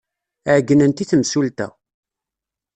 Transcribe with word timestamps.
Ɛeyynent 0.53 1.03
i 1.03 1.05
temsulta. 1.11 1.67